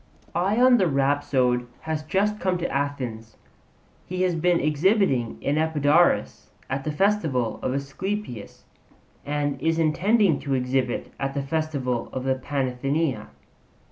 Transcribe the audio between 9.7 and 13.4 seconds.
intending to exhibit at the festival of the Panathenaea.